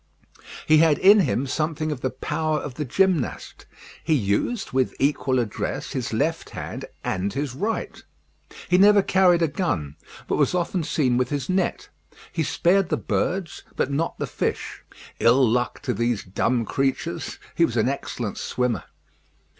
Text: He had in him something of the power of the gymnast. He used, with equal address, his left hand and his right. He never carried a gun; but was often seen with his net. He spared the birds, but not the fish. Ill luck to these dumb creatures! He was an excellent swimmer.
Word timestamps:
He 0.65 0.79
had 0.79 0.97
in 0.97 1.19
him 1.19 1.45
something 1.45 1.91
of 1.91 2.01
the 2.01 2.09
power 2.09 2.57
of 2.57 2.73
the 2.73 2.85
gymnast. 2.85 3.67
He 4.03 4.15
used, 4.15 4.71
with 4.71 4.95
equal 4.97 5.37
address, 5.37 5.91
his 5.91 6.11
left 6.11 6.49
hand 6.49 6.85
and 7.03 7.31
his 7.33 7.53
right. 7.53 8.01
He 8.67 8.79
never 8.79 9.03
carried 9.03 9.43
a 9.43 9.47
gun; 9.47 9.97
but 10.27 10.37
was 10.37 10.55
often 10.55 10.83
seen 10.83 11.17
with 11.17 11.29
his 11.29 11.49
net. 11.49 11.89
He 12.33 12.41
spared 12.41 12.89
the 12.89 12.97
birds, 12.97 13.61
but 13.75 13.91
not 13.91 14.17
the 14.17 14.25
fish. 14.25 14.83
Ill 15.19 15.47
luck 15.47 15.79
to 15.83 15.93
these 15.93 16.23
dumb 16.23 16.65
creatures! 16.65 17.37
He 17.53 17.63
was 17.63 17.77
an 17.77 17.87
excellent 17.87 18.39
swimmer. 18.39 18.85